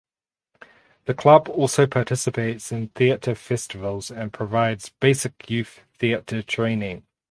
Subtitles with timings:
[1.05, 7.05] The club also participates in theatre festivals and provides basic youth theatre training.